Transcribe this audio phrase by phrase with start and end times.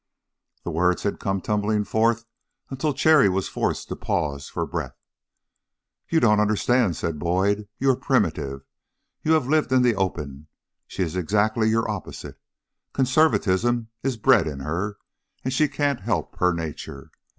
[0.63, 2.25] The words had come tumbling forth
[2.71, 4.97] until Cherry was forced to pause for breath.
[6.09, 7.67] "You don't understand," said Boyd.
[7.77, 8.63] "You are primitive;
[9.21, 10.47] you have lived in the open;
[10.87, 12.39] she is exactly your opposite.
[12.93, 14.97] Conservatism is bred in her,
[15.43, 17.11] and she can't help her nature.